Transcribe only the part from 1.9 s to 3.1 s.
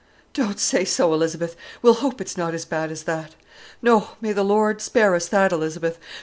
hope it's not as bad as